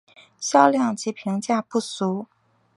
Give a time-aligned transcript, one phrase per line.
[0.39, 2.25] 销量及评价不俗。